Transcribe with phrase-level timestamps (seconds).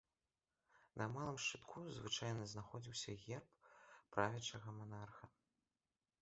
[1.01, 3.53] На малым шчытку звычайна знаходзіўся герб
[4.17, 5.31] правячага манарха.